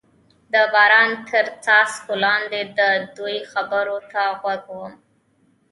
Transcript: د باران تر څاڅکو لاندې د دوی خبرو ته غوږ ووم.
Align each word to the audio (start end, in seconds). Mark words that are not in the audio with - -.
د 0.53 0.55
باران 0.73 1.09
تر 1.29 1.45
څاڅکو 1.63 2.13
لاندې 2.25 2.61
د 2.77 2.79
دوی 3.17 3.37
خبرو 3.51 3.97
ته 4.11 4.21
غوږ 4.39 4.63
ووم. 4.71 4.93